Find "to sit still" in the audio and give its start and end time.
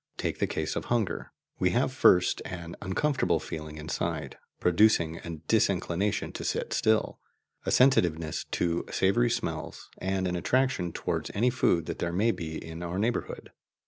6.31-7.19